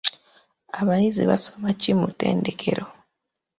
[0.79, 2.85] Abayizi basoma ki mu ttendekero?